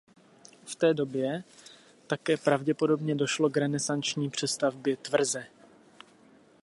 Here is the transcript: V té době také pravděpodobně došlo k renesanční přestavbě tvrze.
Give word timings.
V 0.65 0.75
té 0.75 0.93
době 0.93 1.43
také 2.07 2.37
pravděpodobně 2.37 3.15
došlo 3.15 3.49
k 3.49 3.57
renesanční 3.57 4.29
přestavbě 4.29 4.97
tvrze. 4.97 5.45